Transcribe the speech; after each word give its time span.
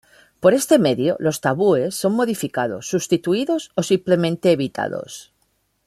Por 0.39 0.55
este 0.55 0.79
medio, 0.79 1.15
los 1.19 1.41
tabúes 1.41 1.93
son 1.93 2.13
modificados, 2.13 2.87
sustituidos 2.89 3.69
o 3.75 3.83
simplemente 3.83 4.51
evitados. 4.51 5.31